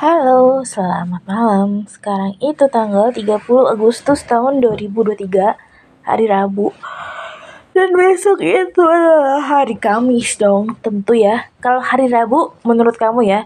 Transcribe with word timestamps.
Halo, 0.00 0.64
selamat 0.64 1.20
malam. 1.28 1.84
Sekarang 1.84 2.32
itu 2.40 2.64
tanggal 2.72 3.12
30 3.12 3.44
Agustus 3.68 4.24
tahun 4.24 4.64
2023, 4.64 5.52
hari 6.00 6.24
Rabu. 6.24 6.72
Dan 7.76 7.92
besok 7.92 8.40
itu 8.40 8.80
adalah 8.80 9.44
hari 9.44 9.76
Kamis 9.76 10.40
dong, 10.40 10.80
tentu 10.80 11.12
ya. 11.12 11.52
Kalau 11.60 11.84
hari 11.84 12.08
Rabu, 12.08 12.56
menurut 12.64 12.96
kamu 12.96 13.28
ya, 13.28 13.44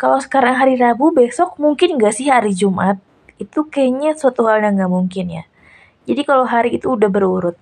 kalau 0.00 0.16
sekarang 0.16 0.56
hari 0.56 0.80
Rabu, 0.80 1.12
besok 1.12 1.60
mungkin 1.60 2.00
gak 2.00 2.16
sih 2.16 2.32
hari 2.32 2.56
Jumat? 2.56 2.96
Itu 3.36 3.68
kayaknya 3.68 4.16
suatu 4.16 4.48
hal 4.48 4.64
yang 4.64 4.80
gak 4.80 4.88
mungkin 4.88 5.28
ya. 5.28 5.44
Jadi 6.08 6.24
kalau 6.24 6.48
hari 6.48 6.80
itu 6.80 6.96
udah 6.96 7.12
berurut. 7.12 7.60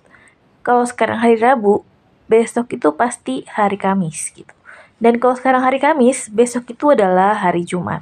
Kalau 0.63 0.87
sekarang 0.87 1.19
hari 1.19 1.35
Rabu, 1.35 1.83
besok 2.31 2.71
itu 2.71 2.95
pasti 2.95 3.43
hari 3.51 3.75
Kamis 3.75 4.31
gitu. 4.31 4.55
Dan 5.03 5.19
kalau 5.19 5.35
sekarang 5.35 5.67
hari 5.67 5.83
Kamis, 5.83 6.31
besok 6.31 6.71
itu 6.71 6.95
adalah 6.95 7.35
hari 7.35 7.67
Jumat. 7.67 7.99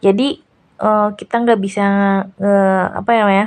Jadi 0.00 0.40
uh, 0.80 1.12
kita 1.12 1.44
nggak 1.44 1.60
bisa 1.60 1.84
uh, 2.24 2.86
apa 2.96 3.10
namanya, 3.12 3.46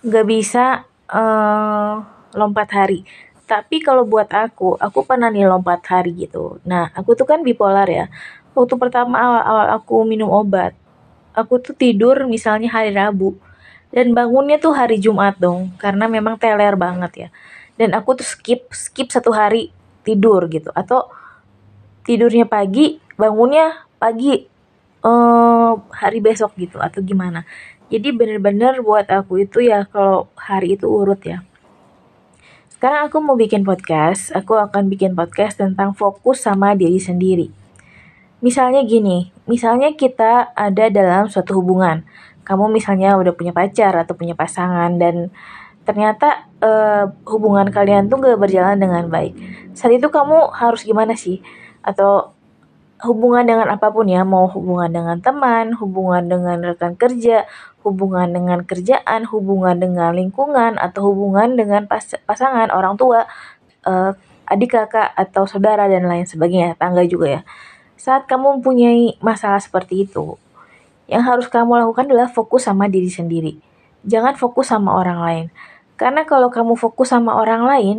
nggak 0.00 0.24
bisa 0.24 0.88
uh, 1.12 2.00
lompat 2.32 2.72
hari. 2.72 3.04
Tapi 3.44 3.84
kalau 3.84 4.08
buat 4.08 4.32
aku, 4.32 4.80
aku 4.80 5.04
pernah 5.04 5.28
nih 5.28 5.44
lompat 5.44 5.84
hari 5.84 6.16
gitu. 6.16 6.64
Nah, 6.64 6.88
aku 6.96 7.12
tuh 7.12 7.28
kan 7.28 7.44
bipolar 7.44 7.84
ya. 7.92 8.08
Waktu 8.56 8.80
pertama 8.80 9.20
awal-awal 9.20 9.66
aku 9.76 10.00
minum 10.08 10.32
obat, 10.32 10.72
aku 11.36 11.60
tuh 11.60 11.76
tidur 11.76 12.24
misalnya 12.24 12.72
hari 12.72 12.96
Rabu 12.96 13.36
dan 13.92 14.16
bangunnya 14.16 14.56
tuh 14.56 14.72
hari 14.72 14.96
Jumat 14.96 15.36
dong, 15.36 15.76
karena 15.76 16.08
memang 16.08 16.40
teler 16.40 16.72
banget 16.72 17.12
ya. 17.12 17.28
Dan 17.76 17.92
aku 17.92 18.16
tuh 18.16 18.24
skip 18.24 18.72
skip 18.72 19.12
satu 19.12 19.28
hari 19.28 19.68
tidur 20.08 20.48
gitu 20.48 20.72
atau 20.72 21.12
tidurnya 22.04 22.44
pagi, 22.44 23.00
bangunnya 23.16 23.88
pagi 23.96 24.44
uh, 25.04 25.72
hari 25.92 26.20
besok 26.20 26.52
gitu 26.60 26.80
atau 26.80 27.00
gimana. 27.00 27.48
Jadi 27.92 28.12
bener-bener 28.16 28.80
buat 28.80 29.08
aku 29.08 29.44
itu 29.44 29.60
ya 29.64 29.88
kalau 29.88 30.28
hari 30.36 30.76
itu 30.76 30.88
urut 30.88 31.20
ya. 31.24 31.44
Sekarang 32.72 33.08
aku 33.08 33.16
mau 33.24 33.36
bikin 33.36 33.64
podcast, 33.64 34.28
aku 34.36 34.60
akan 34.60 34.92
bikin 34.92 35.16
podcast 35.16 35.56
tentang 35.56 35.96
fokus 35.96 36.44
sama 36.44 36.76
diri 36.76 37.00
sendiri. 37.00 37.48
Misalnya 38.44 38.84
gini, 38.84 39.32
misalnya 39.48 39.96
kita 39.96 40.52
ada 40.52 40.92
dalam 40.92 41.32
suatu 41.32 41.56
hubungan. 41.56 42.04
Kamu 42.44 42.68
misalnya 42.68 43.16
udah 43.16 43.32
punya 43.32 43.56
pacar 43.56 43.96
atau 43.96 44.12
punya 44.12 44.36
pasangan 44.36 45.00
dan 45.00 45.32
ternyata 45.88 46.44
uh, 46.60 47.08
hubungan 47.24 47.72
kalian 47.72 48.12
tuh 48.12 48.20
gak 48.20 48.36
berjalan 48.36 48.76
dengan 48.76 49.08
baik. 49.08 49.32
Saat 49.72 49.96
itu 49.96 50.12
kamu 50.12 50.52
harus 50.52 50.84
gimana 50.84 51.16
sih? 51.16 51.40
Atau 51.84 52.32
hubungan 53.04 53.44
dengan 53.44 53.68
apa 53.68 53.92
pun 53.92 54.08
ya, 54.08 54.24
mau 54.24 54.48
hubungan 54.48 54.88
dengan 54.88 55.20
teman, 55.20 55.76
hubungan 55.76 56.24
dengan 56.24 56.64
rekan 56.64 56.96
kerja, 56.96 57.44
hubungan 57.84 58.32
dengan 58.32 58.64
kerjaan, 58.64 59.28
hubungan 59.28 59.76
dengan 59.76 60.16
lingkungan, 60.16 60.80
atau 60.80 61.12
hubungan 61.12 61.52
dengan 61.54 61.84
pas 61.84 62.02
pasangan, 62.24 62.72
orang 62.72 62.96
tua, 62.96 63.28
uh, 63.84 64.16
adik 64.48 64.72
kakak, 64.72 65.12
atau 65.12 65.44
saudara, 65.44 65.84
dan 65.86 66.08
lain 66.08 66.24
sebagainya, 66.24 66.80
tangga 66.80 67.04
juga 67.04 67.40
ya. 67.40 67.42
Saat 68.00 68.24
kamu 68.24 68.60
mempunyai 68.60 69.20
masalah 69.20 69.60
seperti 69.60 70.08
itu, 70.08 70.40
yang 71.04 71.20
harus 71.28 71.52
kamu 71.52 71.84
lakukan 71.84 72.08
adalah 72.08 72.32
fokus 72.32 72.64
sama 72.64 72.88
diri 72.88 73.12
sendiri. 73.12 73.60
Jangan 74.08 74.36
fokus 74.36 74.72
sama 74.72 74.96
orang 74.96 75.20
lain. 75.20 75.46
Karena 76.00 76.24
kalau 76.24 76.48
kamu 76.48 76.74
fokus 76.80 77.12
sama 77.12 77.36
orang 77.36 77.68
lain, 77.68 77.98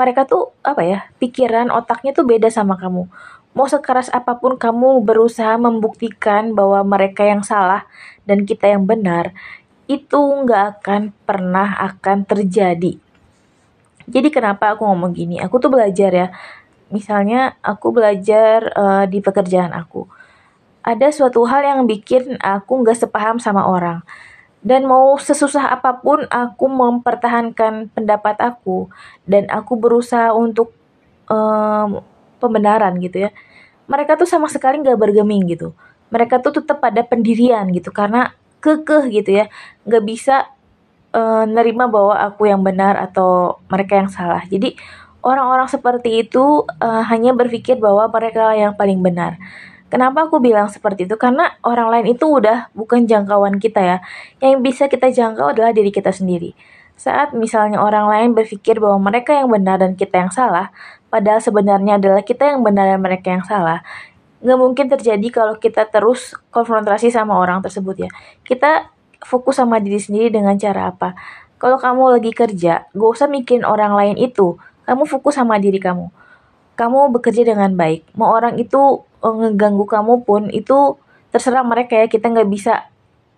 mereka 0.00 0.24
tuh 0.24 0.56
apa 0.64 0.80
ya, 0.80 0.98
pikiran 1.20 1.68
otaknya 1.68 2.16
tuh 2.16 2.24
beda 2.24 2.48
sama 2.48 2.80
kamu 2.80 3.04
mau 3.50 3.66
sekeras 3.66 4.06
apa 4.14 4.38
pun 4.38 4.54
kamu 4.54 5.02
berusaha 5.02 5.58
membuktikan 5.58 6.54
bahwa 6.54 6.86
mereka 6.86 7.26
yang 7.26 7.42
salah 7.42 7.86
dan 8.22 8.46
kita 8.46 8.70
yang 8.70 8.86
benar, 8.86 9.34
itu 9.90 10.18
nggak 10.18 10.80
akan 10.80 11.10
pernah 11.26 11.74
akan 11.82 12.22
terjadi. 12.22 12.94
Jadi 14.10 14.28
kenapa 14.30 14.74
aku 14.74 14.86
ngomong 14.86 15.14
gini? 15.14 15.36
Aku 15.42 15.58
tuh 15.58 15.70
belajar 15.70 16.10
ya. 16.10 16.28
Misalnya 16.90 17.58
aku 17.62 17.94
belajar 17.94 18.70
uh, 18.74 19.04
di 19.06 19.22
pekerjaan 19.22 19.70
aku. 19.74 20.06
Ada 20.82 21.14
suatu 21.14 21.46
hal 21.46 21.62
yang 21.62 21.80
bikin 21.86 22.38
aku 22.42 22.82
nggak 22.82 22.98
sepaham 22.98 23.38
sama 23.38 23.66
orang. 23.66 24.02
Dan 24.60 24.84
mau 24.84 25.16
sesusah 25.16 25.72
apa 25.72 26.04
pun 26.04 26.28
aku 26.28 26.68
mempertahankan 26.68 27.88
pendapat 27.92 28.36
aku. 28.40 28.92
Dan 29.24 29.48
aku 29.48 29.80
berusaha 29.80 30.32
untuk 30.36 30.72
um, 31.32 32.04
pembenaran 32.38 32.96
gitu 33.00 33.28
ya. 33.28 33.30
Mereka 33.88 34.20
tuh 34.20 34.28
sama 34.28 34.46
sekali 34.52 34.78
nggak 34.84 35.00
bergeming 35.00 35.48
gitu. 35.48 35.72
Mereka 36.12 36.44
tuh 36.44 36.60
tetap 36.60 36.84
pada 36.84 37.00
pendirian 37.00 37.64
gitu. 37.72 37.88
Karena 37.90 38.36
kekeh 38.60 39.08
gitu 39.08 39.30
ya. 39.40 39.44
Nggak 39.88 40.04
bisa 40.04 40.36
uh, 41.16 41.44
nerima 41.48 41.88
bahwa 41.88 42.20
aku 42.20 42.48
yang 42.50 42.60
benar 42.60 43.00
atau 43.00 43.58
mereka 43.72 43.96
yang 43.96 44.10
salah. 44.12 44.44
Jadi 44.44 44.76
orang-orang 45.24 45.68
seperti 45.68 46.24
itu 46.24 46.64
uh, 46.80 47.02
hanya 47.08 47.36
berpikir 47.36 47.76
bahwa 47.76 48.08
mereka 48.08 48.56
yang 48.56 48.72
paling 48.76 49.00
benar 49.00 49.36
Kenapa 49.90 50.30
aku 50.30 50.38
bilang 50.38 50.70
seperti 50.70 51.10
itu? 51.10 51.18
Karena 51.18 51.50
orang 51.66 51.90
lain 51.90 52.14
itu 52.14 52.22
udah 52.22 52.70
bukan 52.78 53.10
jangkauan 53.10 53.58
kita 53.58 53.82
ya. 53.82 53.96
Yang 54.38 54.62
bisa 54.62 54.82
kita 54.86 55.10
jangkau 55.10 55.50
adalah 55.50 55.74
diri 55.74 55.90
kita 55.90 56.14
sendiri. 56.14 56.54
Saat 56.94 57.34
misalnya 57.34 57.82
orang 57.82 58.06
lain 58.06 58.28
berpikir 58.38 58.78
bahwa 58.78 59.10
mereka 59.10 59.34
yang 59.34 59.50
benar 59.50 59.82
dan 59.82 59.98
kita 59.98 60.22
yang 60.22 60.30
salah, 60.30 60.70
padahal 61.10 61.42
sebenarnya 61.42 61.98
adalah 61.98 62.22
kita 62.22 62.54
yang 62.54 62.62
benar 62.62 62.86
dan 62.86 63.02
mereka 63.02 63.34
yang 63.34 63.42
salah. 63.42 63.82
Nggak 64.40 64.58
mungkin 64.62 64.86
terjadi 64.86 65.26
kalau 65.34 65.58
kita 65.58 65.90
terus 65.90 66.38
konfrontasi 66.54 67.10
sama 67.10 67.34
orang 67.34 67.58
tersebut 67.58 68.06
ya. 68.06 68.10
Kita 68.46 68.94
fokus 69.26 69.58
sama 69.58 69.82
diri 69.82 69.98
sendiri 69.98 70.30
dengan 70.30 70.54
cara 70.54 70.94
apa? 70.94 71.18
Kalau 71.60 71.76
kamu 71.76 72.16
lagi 72.16 72.32
kerja, 72.32 72.88
gak 72.88 73.10
usah 73.20 73.28
mikirin 73.28 73.68
orang 73.68 73.92
lain 73.92 74.16
itu. 74.16 74.56
Kamu 74.88 75.04
fokus 75.04 75.36
sama 75.36 75.60
diri 75.60 75.76
kamu. 75.76 76.08
Kamu 76.80 77.12
bekerja 77.12 77.44
dengan 77.44 77.76
baik. 77.76 78.16
Mau 78.16 78.32
orang 78.32 78.56
itu 78.56 79.04
eh, 79.20 79.34
ngeganggu 79.36 79.84
kamu 79.84 80.24
pun 80.24 80.48
itu 80.48 80.96
terserah 81.28 81.60
mereka 81.60 82.00
ya. 82.00 82.08
Kita 82.08 82.32
nggak 82.32 82.48
bisa 82.48 82.88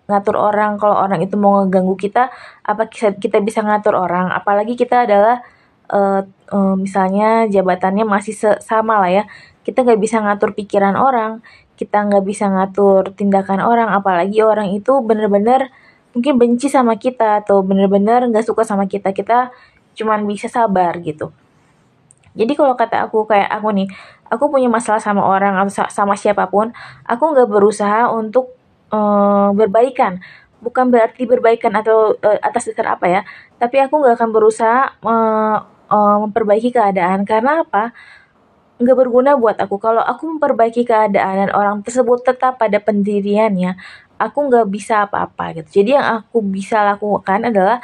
ngatur 0.07 0.39
orang. 0.39 0.79
Kalau 0.79 0.95
orang 0.95 1.19
itu 1.19 1.35
mau 1.35 1.59
ngeganggu 1.59 1.99
kita 1.99 2.31
apa 2.63 2.87
kita 3.19 3.43
bisa 3.43 3.59
ngatur 3.67 3.99
orang? 3.99 4.31
Apalagi 4.31 4.79
kita 4.79 5.03
adalah 5.03 5.43
uh, 5.91 6.23
uh, 6.55 6.75
misalnya 6.79 7.51
jabatannya 7.51 8.07
masih 8.07 8.31
sama 8.63 9.03
lah 9.03 9.11
ya. 9.11 9.23
Kita 9.67 9.83
nggak 9.83 9.99
bisa 9.99 10.23
ngatur 10.23 10.55
pikiran 10.55 10.95
orang. 10.95 11.43
Kita 11.75 11.99
nggak 12.07 12.23
bisa 12.23 12.47
ngatur 12.47 13.11
tindakan 13.11 13.59
orang. 13.59 13.91
Apalagi 13.91 14.39
orang 14.39 14.71
itu 14.71 15.03
bener-bener 15.03 15.67
mungkin 16.15 16.39
benci 16.39 16.71
sama 16.71 16.95
kita 16.95 17.43
atau 17.43 17.59
bener-bener 17.59 18.23
nggak 18.31 18.47
suka 18.47 18.63
sama 18.63 18.87
kita. 18.87 19.11
Kita 19.11 19.51
cuman 19.99 20.23
bisa 20.23 20.47
sabar 20.47 20.95
gitu 21.03 21.42
jadi 22.33 22.53
kalau 22.57 22.73
kata 22.73 23.05
aku 23.05 23.29
kayak 23.29 23.49
aku 23.49 23.69
nih 23.73 23.87
aku 24.29 24.49
punya 24.49 24.65
masalah 24.65 24.97
sama 24.97 25.21
orang 25.21 25.53
atau 25.61 25.85
sama 25.93 26.17
siapa 26.17 26.49
pun 26.49 26.73
aku 27.05 27.23
nggak 27.33 27.49
berusaha 27.49 28.09
untuk 28.09 28.57
uh, 28.89 29.53
berbaikan. 29.53 30.17
Bukan 30.63 30.89
berarti 30.89 31.27
berbaikan 31.29 31.75
atau 31.77 32.17
uh, 32.17 32.39
atas 32.41 32.71
dasar 32.71 32.97
apa 32.97 33.05
ya 33.05 33.21
tapi 33.61 33.79
aku 33.79 34.01
nggak 34.01 34.17
akan 34.17 34.29
berusaha 34.33 34.97
uh, 35.05 35.57
uh, 35.93 36.17
memperbaiki 36.25 36.73
keadaan. 36.73 37.23
Karena 37.23 37.61
apa? 37.61 37.93
Nggak 38.81 38.97
berguna 38.97 39.37
buat 39.37 39.61
aku. 39.61 39.77
Kalau 39.77 40.01
aku 40.01 40.35
memperbaiki 40.35 40.83
keadaan 40.89 41.47
dan 41.47 41.51
orang 41.53 41.85
tersebut 41.85 42.25
tetap 42.25 42.57
pada 42.57 42.81
pendiriannya 42.81 43.77
aku 44.17 44.39
nggak 44.49 44.67
bisa 44.71 45.05
apa-apa 45.05 45.53
gitu. 45.59 45.83
Jadi 45.83 45.99
yang 45.99 46.23
aku 46.23 46.39
bisa 46.41 46.81
lakukan 46.85 47.49
adalah 47.49 47.83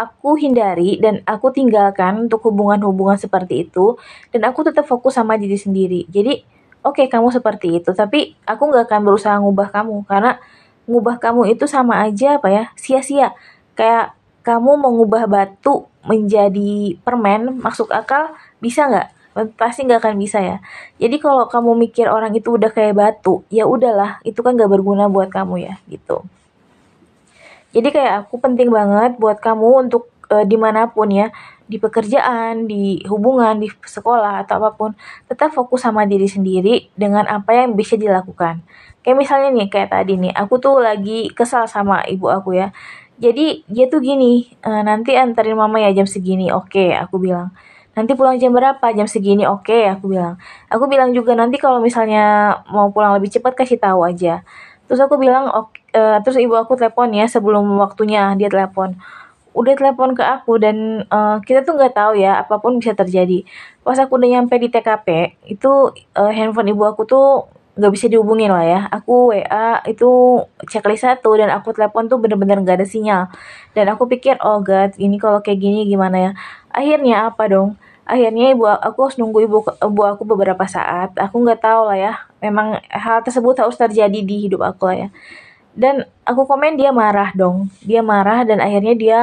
aku 0.00 0.40
hindari 0.40 0.96
dan 0.96 1.20
aku 1.28 1.52
tinggalkan 1.52 2.24
untuk 2.24 2.40
hubungan-hubungan 2.48 3.20
seperti 3.20 3.68
itu 3.68 4.00
dan 4.32 4.48
aku 4.48 4.64
tetap 4.64 4.88
fokus 4.88 5.20
sama 5.20 5.36
diri 5.36 5.60
sendiri. 5.60 6.08
Jadi 6.08 6.40
oke 6.80 7.04
okay, 7.04 7.06
kamu 7.12 7.28
seperti 7.28 7.84
itu 7.84 7.92
tapi 7.92 8.32
aku 8.48 8.72
nggak 8.72 8.88
akan 8.88 9.00
berusaha 9.04 9.36
ngubah 9.36 9.68
kamu 9.68 10.08
karena 10.08 10.40
ngubah 10.88 11.20
kamu 11.20 11.52
itu 11.52 11.68
sama 11.68 12.00
aja 12.00 12.40
apa 12.40 12.48
ya 12.48 12.64
sia-sia. 12.80 13.36
Kayak 13.76 14.16
kamu 14.40 14.80
mau 14.80 14.88
ngubah 14.96 15.28
batu 15.28 15.84
menjadi 16.08 16.96
permen 17.04 17.60
masuk 17.60 17.92
akal 17.92 18.32
bisa 18.64 18.88
nggak? 18.88 19.08
Pasti 19.60 19.84
nggak 19.84 20.00
akan 20.00 20.16
bisa 20.16 20.40
ya. 20.40 20.56
Jadi 20.96 21.20
kalau 21.20 21.44
kamu 21.44 21.76
mikir 21.76 22.08
orang 22.08 22.32
itu 22.32 22.56
udah 22.56 22.72
kayak 22.72 22.96
batu 22.96 23.44
ya 23.52 23.68
udahlah 23.68 24.16
itu 24.24 24.40
kan 24.40 24.56
nggak 24.56 24.72
berguna 24.72 25.12
buat 25.12 25.28
kamu 25.28 25.60
ya 25.60 25.76
gitu 25.92 26.24
jadi 27.70 27.88
kayak 27.94 28.12
aku 28.26 28.42
penting 28.42 28.68
banget 28.70 29.16
buat 29.22 29.38
kamu 29.38 29.88
untuk 29.88 30.10
uh, 30.30 30.42
di 30.46 30.56
mana 30.58 30.90
pun 30.90 31.10
ya 31.10 31.30
di 31.70 31.78
pekerjaan, 31.78 32.66
di 32.66 32.98
hubungan, 33.06 33.62
di 33.62 33.70
sekolah 33.70 34.42
atau 34.42 34.58
apa 34.58 34.74
pun, 34.74 34.90
tetap 35.30 35.54
fokus 35.54 35.86
sama 35.86 36.02
diri 36.02 36.26
sendiri 36.26 36.90
dengan 36.98 37.30
apa 37.30 37.54
yang 37.54 37.78
bisa 37.78 37.94
dilakukan. 37.94 38.58
Kayak 39.06 39.16
misalnya 39.22 39.48
nih, 39.54 39.68
kayak 39.70 39.94
tadi 39.94 40.18
nih, 40.18 40.34
aku 40.34 40.58
tuh 40.58 40.82
lagi 40.82 41.30
kesal 41.30 41.70
sama 41.70 42.02
ibu 42.10 42.26
aku 42.26 42.58
ya 42.58 42.74
jadi 43.20 43.62
dia 43.68 43.84
tuh 43.92 44.00
gini, 44.00 44.48
e, 44.64 44.70
nanti 44.80 45.12
anterin 45.12 45.52
mama 45.52 45.76
ya 45.76 45.92
jam 45.92 46.08
segini. 46.08 46.48
Oke, 46.50 46.96
aku 46.96 47.20
bilang. 47.20 47.52
nanti 47.90 48.14
pulang 48.14 48.38
jam 48.38 48.54
berapa 48.54 48.86
jam 48.94 49.04
segini 49.10 49.42
oke 49.50 49.74
aku 49.90 50.14
bilang 50.14 50.38
aku 50.70 50.86
bilang 50.86 51.10
juga 51.10 51.34
nanti 51.34 51.58
kalau 51.58 51.82
misalnya 51.82 52.54
mau 52.70 52.88
pulang 52.94 53.18
lebih 53.18 53.34
cepat 53.34 53.58
kasih 53.58 53.82
tahu 53.82 54.06
aja 54.06 54.46
terus 54.90 54.98
aku 54.98 55.22
bilang 55.22 55.46
oke 55.46 55.70
uh, 55.94 56.18
terus 56.26 56.34
ibu 56.42 56.58
aku 56.58 56.74
telepon 56.74 57.14
ya 57.14 57.30
sebelum 57.30 57.62
waktunya 57.78 58.34
dia 58.34 58.50
telepon. 58.50 58.98
Udah 59.54 59.74
telepon 59.78 60.18
ke 60.18 60.22
aku 60.26 60.58
dan 60.58 61.06
uh, 61.10 61.38
kita 61.46 61.62
tuh 61.62 61.78
nggak 61.78 61.94
tahu 61.94 62.18
ya 62.18 62.42
apa 62.42 62.58
pun 62.58 62.82
bisa 62.82 62.98
terjadi. 62.98 63.46
Pas 63.86 63.94
aku 64.02 64.18
udah 64.18 64.28
nyampe 64.34 64.58
di 64.58 64.66
TKP 64.66 65.38
itu 65.46 65.94
uh, 66.18 66.32
handphone 66.34 66.74
ibu 66.74 66.82
aku 66.82 67.06
tuh 67.06 67.46
nggak 67.78 67.92
bisa 67.94 68.06
dihubungin 68.10 68.50
lah 68.50 68.66
ya. 68.66 68.80
Aku 68.90 69.30
WA 69.30 69.78
itu 69.86 70.42
checklist 70.66 71.06
satu 71.06 71.38
dan 71.38 71.54
aku 71.54 71.70
telepon 71.70 72.10
tuh 72.10 72.18
bener-bener 72.18 72.58
nggak 72.58 72.82
ada 72.82 72.86
sinyal. 72.86 73.30
Dan 73.78 73.86
aku 73.94 74.10
pikir 74.10 74.42
oh 74.42 74.58
god 74.58 74.98
ini 74.98 75.22
kalau 75.22 75.38
kayak 75.38 75.62
gini 75.62 75.86
gimana 75.86 76.18
ya? 76.18 76.32
Akhirnya 76.74 77.30
apa 77.30 77.46
dong 77.46 77.78
akhirnya 78.10 78.50
ibu 78.50 78.66
aku 78.66 78.98
harus 79.06 79.16
nunggu 79.22 79.46
ibu 79.46 79.62
ibu 79.62 80.02
aku 80.02 80.22
beberapa 80.26 80.66
saat. 80.66 81.14
Aku 81.14 81.38
nggak 81.46 81.62
tahu 81.62 81.86
lah 81.86 81.98
ya. 81.98 82.12
Memang 82.42 82.82
hal 82.90 83.22
tersebut 83.22 83.54
harus 83.62 83.78
terjadi 83.78 84.18
di 84.18 84.50
hidup 84.50 84.66
aku 84.66 84.90
lah 84.90 84.96
ya. 85.06 85.08
Dan 85.70 86.02
aku 86.26 86.50
komen 86.50 86.74
dia 86.74 86.90
marah 86.90 87.30
dong. 87.38 87.70
Dia 87.86 88.02
marah 88.02 88.42
dan 88.42 88.58
akhirnya 88.58 88.94
dia 88.98 89.20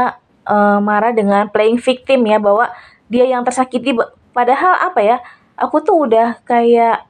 uh, 0.48 0.80
marah 0.80 1.12
dengan 1.12 1.52
playing 1.52 1.84
victim 1.84 2.24
ya 2.24 2.40
bahwa 2.40 2.72
dia 3.12 3.28
yang 3.28 3.44
tersakiti. 3.44 3.92
Padahal 4.32 4.80
apa 4.80 5.00
ya 5.04 5.18
aku 5.60 5.84
tuh 5.84 6.08
udah 6.08 6.40
kayak 6.48 7.04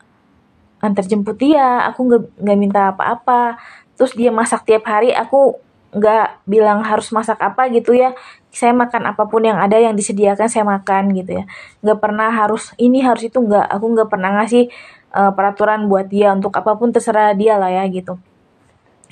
antar 0.82 1.06
jemput 1.06 1.38
dia. 1.38 1.86
Aku 1.94 2.10
nggak 2.10 2.42
nggak 2.42 2.58
minta 2.58 2.82
apa-apa. 2.90 3.62
Terus 3.94 4.18
dia 4.18 4.34
masak 4.34 4.66
tiap 4.66 4.90
hari. 4.90 5.14
Aku 5.14 5.62
nggak 5.98 6.48
bilang 6.50 6.86
harus 6.86 7.10
masak 7.12 7.42
apa 7.42 7.68
gitu 7.74 7.94
ya. 7.98 8.14
Saya 8.54 8.74
makan 8.74 9.10
apa 9.10 9.30
pun 9.30 9.46
yang 9.46 9.58
ada 9.62 9.78
yang 9.78 9.94
disediakan 9.94 10.48
saya 10.50 10.66
makan 10.66 11.14
gitu 11.18 11.42
ya. 11.42 11.44
Nggak 11.84 12.00
pernah 12.00 12.30
harus 12.32 12.74
ini 12.78 13.02
harus 13.02 13.28
itu 13.28 13.38
nggak 13.38 13.68
aku 13.68 13.86
nggak 13.98 14.10
pernah 14.10 14.30
ngasih 14.42 14.70
uh, 15.14 15.32
peraturan 15.34 15.90
buat 15.90 16.08
dia 16.10 16.34
untuk 16.34 16.54
apa 16.56 16.78
pun 16.78 16.94
terserah 16.94 17.34
dia 17.34 17.58
lah 17.58 17.70
ya 17.74 17.84
gitu. 17.90 18.18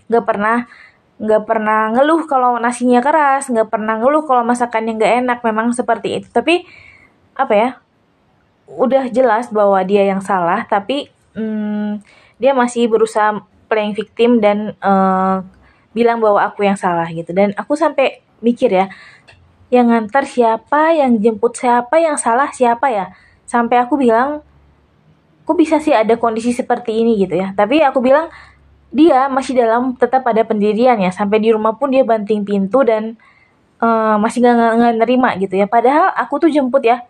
Nggak 0.09 0.25
pernah 0.25 0.57
nggak 1.15 1.43
pernah 1.47 1.79
ngeluh 1.95 2.27
kalau 2.27 2.59
nasinya 2.59 2.99
keras 2.99 3.47
nggak 3.47 3.71
pernah 3.71 3.95
ngeluh 4.03 4.27
kalau 4.27 4.43
masakannya 4.43 4.99
nggak 4.99 5.13
enak 5.25 5.39
memang 5.41 5.71
seperti 5.73 6.21
itu. 6.23 6.27
Tapi 6.31 6.65
apa 7.35 7.53
ya 7.53 7.69
udah 8.65 9.11
jelas 9.13 9.53
bahwa 9.53 9.77
dia 9.85 10.07
yang 10.07 10.25
salah 10.25 10.65
tapi 10.65 11.13
hmm, 11.37 12.01
dia 12.41 12.51
masih 12.57 12.89
berusaha 12.89 13.45
playing 13.69 13.93
victim 13.93 14.41
dan 14.41 14.73
uh, 14.81 15.45
bilang 15.95 16.19
bahwa 16.19 16.43
aku 16.43 16.67
yang 16.67 16.75
salah 16.75 17.07
gitu. 17.07 17.31
Dan 17.31 17.55
aku 17.55 17.79
sampai 17.79 18.19
mikir 18.43 18.67
ya 18.69 18.91
yang 19.73 19.89
ngantar 19.89 20.29
siapa 20.29 20.93
yang 20.93 21.17
jemput 21.17 21.57
siapa 21.57 21.97
yang 21.97 22.19
salah 22.19 22.51
siapa 22.51 22.91
ya? 22.91 23.15
Sampai 23.47 23.79
aku 23.79 23.95
bilang 23.97 24.43
kok 25.47 25.55
bisa 25.55 25.79
sih 25.79 25.95
ada 25.95 26.19
kondisi 26.19 26.51
seperti 26.51 27.01
ini? 27.01 27.15
gitu 27.23 27.39
ya. 27.39 27.55
Tapi 27.55 27.81
aku 27.81 28.03
bilang 28.03 28.27
dia 28.91 29.31
masih 29.31 29.55
dalam 29.55 29.95
tetap 29.95 30.21
ada 30.27 30.43
pendirian 30.43 30.99
ya. 30.99 31.09
Sampai 31.15 31.39
di 31.39 31.49
rumah 31.55 31.73
pun 31.79 31.89
dia 31.89 32.03
banting 32.03 32.43
pintu 32.43 32.83
dan 32.83 33.15
uh, 33.79 34.19
masih 34.19 34.43
nggak 34.43 34.73
nggak 34.77 34.93
nerima 34.99 35.29
gitu 35.39 35.55
ya. 35.55 35.65
Padahal 35.65 36.11
aku 36.13 36.45
tuh 36.45 36.49
jemput 36.51 36.83
ya. 36.83 37.01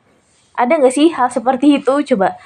Ada 0.56 0.80
nggak 0.80 0.94
sih 0.94 1.12
hal 1.12 1.28
seperti 1.34 1.82
itu? 1.84 1.94
Coba. 2.16 2.40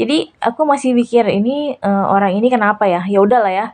Jadi 0.00 0.32
aku 0.40 0.64
masih 0.64 0.96
pikir 0.96 1.28
ini 1.28 1.76
uh, 1.84 2.08
orang 2.08 2.32
ini 2.32 2.48
kenapa 2.48 2.88
ya? 2.88 3.04
Ya 3.04 3.20
udahlah 3.20 3.52
ya 3.52 3.66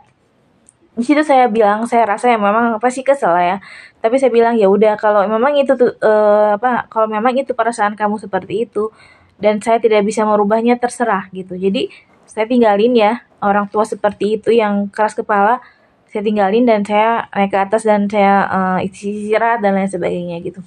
di 0.97 1.05
situ 1.05 1.21
saya 1.21 1.45
bilang 1.53 1.85
saya 1.85 2.09
rasa 2.09 2.33
yang 2.33 2.41
memang 2.41 2.81
pasti 2.81 3.05
kesel 3.05 3.37
ya. 3.37 3.61
Tapi 4.01 4.17
saya 4.17 4.33
bilang 4.33 4.57
ya 4.57 4.73
udah 4.73 4.97
kalau 4.97 5.29
memang 5.29 5.53
itu 5.61 5.77
tuh 5.77 5.93
uh, 6.01 6.57
apa 6.57 6.89
kalau 6.89 7.05
memang 7.05 7.37
itu 7.37 7.53
perasaan 7.53 7.93
kamu 7.93 8.17
seperti 8.17 8.65
itu 8.65 8.89
dan 9.37 9.61
saya 9.61 9.77
tidak 9.77 10.09
bisa 10.09 10.25
merubahnya 10.25 10.81
terserah 10.81 11.29
gitu. 11.37 11.53
Jadi 11.53 11.93
saya 12.25 12.49
tinggalin 12.49 12.97
ya 12.97 13.13
orang 13.45 13.69
tua 13.69 13.85
seperti 13.85 14.41
itu 14.41 14.57
yang 14.57 14.89
keras 14.89 15.13
kepala 15.13 15.61
saya 16.09 16.25
tinggalin 16.25 16.65
dan 16.65 16.81
saya 16.81 17.29
naik 17.29 17.53
ke 17.53 17.59
atas 17.61 17.85
dan 17.85 18.09
saya 18.09 18.49
uh, 18.49 18.79
istirahat 18.81 19.61
dan 19.61 19.77
lain 19.77 19.93
sebagainya 19.93 20.41
gitu. 20.41 20.65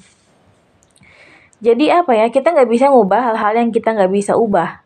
Jadi 1.57 1.89
apa 1.89 2.13
ya 2.13 2.29
kita 2.29 2.53
nggak 2.53 2.69
bisa 2.69 2.93
ngubah 2.93 3.33
hal-hal 3.33 3.65
yang 3.65 3.73
kita 3.73 3.97
nggak 3.97 4.13
bisa 4.13 4.37
ubah. 4.37 4.85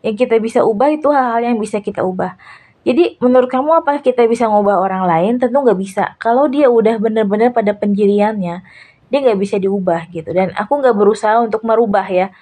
Yang 0.00 0.24
kita 0.24 0.40
bisa 0.40 0.64
ubah 0.64 0.88
itu 0.88 1.12
hal-hal 1.12 1.52
yang 1.52 1.60
bisa 1.60 1.84
kita 1.84 2.00
ubah 2.00 2.40
jadi 2.80 3.20
menurut 3.20 3.52
kamu 3.52 3.84
apa 3.84 4.00
kita 4.00 4.24
bisa 4.24 4.48
ngubah 4.48 4.80
orang 4.80 5.04
lain? 5.04 5.32
Tentu 5.36 5.60
nggak 5.60 5.76
bisa. 5.76 6.16
Kalau 6.16 6.48
dia 6.48 6.72
udah 6.72 6.96
benar-benar 6.96 7.52
pada 7.52 7.76
pendiriannya, 7.76 8.64
dia 9.12 9.18
nggak 9.20 9.36
bisa 9.36 9.60
diubah 9.60 10.08
gitu. 10.08 10.32
Dan 10.32 10.56
aku 10.56 10.80
nggak 10.80 10.96
berusaha 10.96 11.36
untuk 11.44 11.60
merubah 11.68 12.08
ya. 12.08 12.32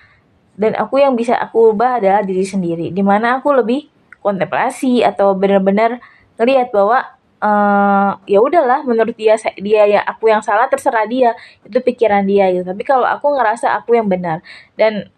Dan 0.55 0.79
aku 0.79 1.03
yang 1.03 1.19
bisa 1.19 1.35
aku 1.35 1.75
ubah 1.75 1.99
adalah 1.99 2.23
diri 2.23 2.47
sendiri. 2.47 2.95
Di 2.95 3.03
mana 3.03 3.43
aku 3.43 3.51
lebih 3.51 3.91
kontemplasi 4.23 5.03
atau 5.03 5.35
benar-benar 5.35 5.99
ngelihat 6.39 6.71
bahwa 6.71 7.03
uh, 7.43 8.19
ya 8.27 8.39
udahlah 8.39 8.87
menurut 8.87 9.15
dia 9.19 9.35
dia 9.59 9.83
ya 9.91 10.01
aku 10.07 10.31
yang 10.31 10.43
salah 10.43 10.71
terserah 10.71 11.07
dia 11.11 11.35
itu 11.67 11.79
pikiran 11.83 12.23
dia 12.23 12.51
gitu. 12.55 12.63
Tapi 12.63 12.83
kalau 12.87 13.07
aku 13.07 13.35
ngerasa 13.35 13.75
aku 13.75 13.99
yang 13.99 14.07
benar 14.07 14.39
dan 14.79 15.11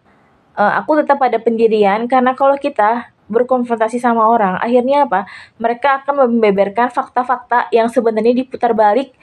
uh, 0.57 0.81
aku 0.81 1.01
tetap 1.05 1.21
pada 1.21 1.37
pendirian 1.37 2.09
karena 2.09 2.33
kalau 2.33 2.57
kita 2.57 3.13
berkonfrontasi 3.31 3.97
sama 4.03 4.27
orang, 4.27 4.59
akhirnya 4.59 5.07
apa? 5.07 5.23
Mereka 5.57 6.03
akan 6.03 6.27
membeberkan 6.27 6.91
fakta-fakta 6.91 7.71
yang 7.71 7.87
sebenarnya 7.87 8.43
diputar 8.43 8.75
balik 8.75 9.15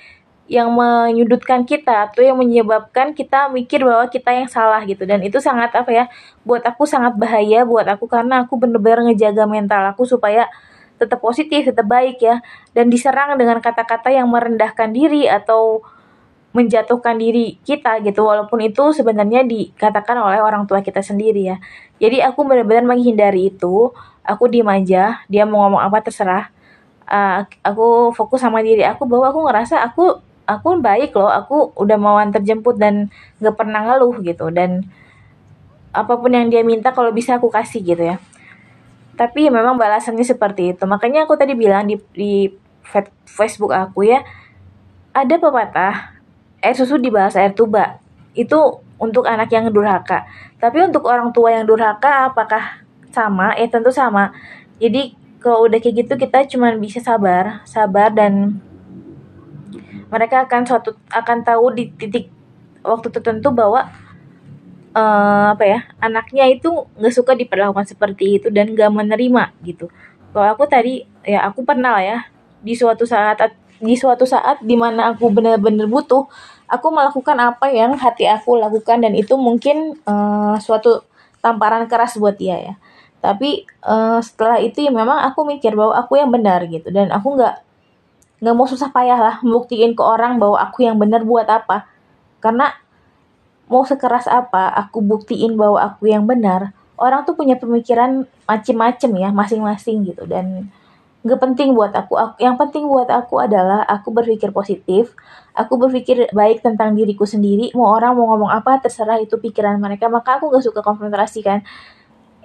yang 0.48 0.72
menyudutkan 0.72 1.68
kita 1.68 2.08
atau 2.08 2.24
yang 2.24 2.40
menyebabkan 2.40 3.12
kita 3.12 3.52
mikir 3.52 3.84
bahwa 3.84 4.08
kita 4.08 4.32
yang 4.32 4.48
salah 4.48 4.80
gitu 4.88 5.04
dan 5.04 5.20
itu 5.20 5.36
sangat 5.44 5.76
apa 5.76 5.92
ya 5.92 6.04
buat 6.40 6.64
aku 6.64 6.88
sangat 6.88 7.20
bahaya 7.20 7.68
buat 7.68 7.84
aku 7.84 8.08
karena 8.08 8.48
aku 8.48 8.56
bener-bener 8.56 9.12
ngejaga 9.12 9.44
mental 9.44 9.92
aku 9.92 10.08
supaya 10.08 10.48
tetap 10.96 11.20
positif 11.20 11.68
tetap 11.68 11.84
baik 11.84 12.16
ya 12.24 12.40
dan 12.72 12.88
diserang 12.88 13.36
dengan 13.36 13.60
kata-kata 13.60 14.08
yang 14.08 14.24
merendahkan 14.32 14.88
diri 14.88 15.28
atau 15.28 15.84
menjatuhkan 16.56 17.20
diri 17.20 17.60
kita 17.62 18.00
gitu. 18.00 18.24
Walaupun 18.24 18.64
itu 18.64 18.92
sebenarnya 18.96 19.44
dikatakan 19.44 20.16
oleh 20.16 20.40
orang 20.40 20.64
tua 20.64 20.80
kita 20.80 21.04
sendiri 21.04 21.54
ya. 21.54 21.56
Jadi 22.00 22.24
aku 22.24 22.46
benar-benar 22.48 22.84
menghindari 22.88 23.52
itu. 23.52 23.92
Aku 24.24 24.44
diem 24.48 24.68
aja 24.68 25.24
dia 25.28 25.44
mau 25.48 25.64
ngomong 25.68 25.82
apa 25.82 26.04
terserah. 26.04 26.52
Uh, 27.08 27.48
aku 27.64 28.12
fokus 28.12 28.44
sama 28.44 28.60
diri 28.60 28.84
aku 28.84 29.08
bahwa 29.08 29.32
aku 29.32 29.48
ngerasa 29.48 29.80
aku 29.80 30.20
aku 30.48 30.80
baik 30.80 31.16
loh. 31.16 31.28
Aku 31.28 31.72
udah 31.76 31.96
mau 32.00 32.16
antar 32.16 32.40
jemput 32.44 32.76
dan 32.80 33.12
gak 33.40 33.56
pernah 33.56 33.84
ngeluh 33.84 34.20
gitu. 34.24 34.48
Dan 34.52 34.88
apa 35.92 36.16
pun 36.20 36.32
yang 36.32 36.52
dia 36.52 36.60
minta 36.64 36.92
kalau 36.92 37.12
bisa 37.12 37.36
aku 37.36 37.48
kasih 37.52 37.80
gitu 37.84 38.04
ya. 38.04 38.16
Tapi 39.16 39.50
memang 39.50 39.76
balasannya 39.76 40.24
seperti 40.24 40.76
itu. 40.76 40.84
Makanya 40.84 41.24
aku 41.28 41.36
tadi 41.36 41.52
bilang 41.56 41.88
di 41.88 41.96
di 42.12 42.48
Facebook 43.28 43.72
aku 43.72 44.08
ya 44.08 44.24
ada 45.12 45.34
pepatah 45.36 46.17
air 46.62 46.76
susu 46.76 46.98
dibalas 46.98 47.38
air 47.38 47.54
tuba. 47.54 48.02
Itu 48.34 48.82
untuk 48.98 49.26
anak 49.26 49.50
yang 49.54 49.70
durhaka. 49.70 50.26
Tapi 50.58 50.82
untuk 50.82 51.06
orang 51.06 51.30
tua 51.30 51.54
yang 51.54 51.64
durhaka 51.64 52.30
apakah 52.34 52.82
sama? 53.14 53.54
Eh 53.54 53.70
tentu 53.70 53.94
sama. 53.94 54.34
Jadi 54.82 55.14
kalau 55.38 55.70
udah 55.70 55.78
kayak 55.78 56.06
gitu 56.06 56.14
kita 56.18 56.46
cuma 56.50 56.74
bisa 56.74 56.98
sabar, 56.98 57.62
sabar 57.62 58.10
dan 58.10 58.58
mereka 60.10 60.48
akan 60.48 60.62
suatu 60.66 60.98
akan 61.12 61.46
tahu 61.46 61.74
di 61.76 61.94
titik 61.94 62.32
waktu 62.80 63.12
tertentu 63.12 63.52
bahwa 63.52 63.86
uh, 64.96 65.46
apa 65.52 65.64
ya 65.68 65.80
anaknya 66.00 66.48
itu 66.48 66.88
nggak 66.96 67.14
suka 67.14 67.36
diperlakukan 67.36 67.86
seperti 67.86 68.40
itu 68.40 68.48
dan 68.48 68.72
gak 68.72 68.90
menerima 68.90 69.52
gitu. 69.62 69.92
Kalau 70.32 70.48
aku 70.48 70.64
tadi 70.68 71.04
ya 71.24 71.44
aku 71.48 71.62
pernah 71.62 71.96
lah 71.96 72.04
ya 72.04 72.18
di 72.64 72.74
suatu 72.74 73.04
saat 73.04 73.38
di 73.78 73.94
suatu 73.94 74.26
saat 74.26 74.62
di 74.62 74.74
mana 74.74 75.14
aku 75.14 75.30
benar-benar 75.30 75.86
butuh 75.86 76.26
aku 76.68 76.86
melakukan 76.92 77.36
apa 77.40 77.72
yang 77.72 77.96
hati 77.96 78.28
aku 78.28 78.60
lakukan 78.60 79.00
dan 79.00 79.16
itu 79.16 79.34
mungkin 79.40 79.96
uh, 80.04 80.58
suatu 80.60 81.06
tamparan 81.40 81.88
keras 81.88 82.18
buat 82.20 82.36
dia 82.36 82.58
ya. 82.60 82.74
Tapi 83.18 83.66
uh, 83.82 84.22
setelah 84.22 84.62
itu 84.62 84.84
ya 84.84 84.92
memang 84.94 85.26
aku 85.26 85.42
mikir 85.42 85.74
bahwa 85.74 85.96
aku 85.98 86.20
yang 86.20 86.30
benar 86.30 86.62
gitu 86.70 86.92
dan 86.94 87.10
aku 87.10 87.34
nggak 87.34 87.56
nggak 88.38 88.54
mau 88.54 88.66
susah 88.70 88.94
payah 88.94 89.18
lah 89.18 89.36
membuktiin 89.42 89.98
ke 89.98 90.02
orang 90.04 90.38
bahwa 90.38 90.62
aku 90.62 90.86
yang 90.86 91.00
benar 91.00 91.26
buat 91.26 91.48
apa. 91.50 91.88
Karena 92.38 92.70
mau 93.68 93.84
sekeras 93.84 94.26
apa 94.26 94.72
aku 94.72 95.04
buktiin 95.04 95.54
bahwa 95.54 95.78
aku 95.82 96.08
yang 96.08 96.24
benar 96.24 96.72
orang 96.98 97.22
tuh 97.22 97.38
punya 97.38 97.54
pemikiran 97.54 98.26
macem-macem 98.48 99.12
ya 99.14 99.30
masing-masing 99.30 100.08
gitu 100.08 100.24
dan 100.24 100.72
Gak 101.26 101.40
penting 101.42 101.74
buat 101.74 101.90
aku. 101.90 102.14
aku. 102.14 102.34
Yang 102.38 102.56
penting 102.62 102.84
buat 102.86 103.10
aku 103.10 103.42
adalah 103.42 103.82
aku 103.86 104.14
berpikir 104.14 104.54
positif. 104.54 105.14
Aku 105.54 105.74
berpikir 105.74 106.30
baik 106.30 106.62
tentang 106.62 106.94
diriku 106.94 107.26
sendiri. 107.26 107.74
Mau 107.74 107.90
orang 107.90 108.14
mau 108.14 108.30
ngomong 108.34 108.50
apa 108.50 108.78
terserah 108.78 109.18
itu 109.18 109.34
pikiran 109.38 109.78
mereka. 109.82 110.06
Maka 110.06 110.38
aku 110.38 110.50
gak 110.54 110.62
suka 110.62 110.80
konfrontasi 110.80 111.42
kan. 111.42 111.66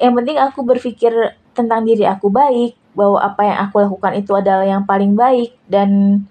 Yang 0.01 0.13
penting 0.17 0.37
aku 0.41 0.59
berpikir 0.65 1.13
tentang 1.53 1.85
diri 1.85 2.09
aku 2.09 2.33
baik. 2.33 2.73
Bahwa 2.97 3.21
apa 3.21 3.41
yang 3.45 3.57
aku 3.69 3.75
lakukan 3.81 4.13
itu 4.17 4.31
adalah 4.33 4.65
yang 4.65 4.85
paling 4.89 5.13
baik. 5.13 5.53
Dan 5.69 6.23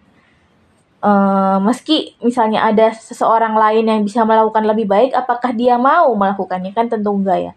uh, 1.02 1.58
meski 1.60 2.14
misalnya 2.22 2.64
ada 2.64 2.94
seseorang 2.94 3.58
lain 3.58 3.84
yang 3.84 4.00
bisa 4.06 4.22
melakukan 4.22 4.64
lebih 4.64 4.86
baik 4.86 5.12
apakah 5.12 5.50
dia 5.52 5.76
mau 5.76 6.14
melakukannya 6.14 6.70
kan 6.72 6.86
tentu 6.88 7.10
enggak 7.12 7.50
ya 7.50 7.52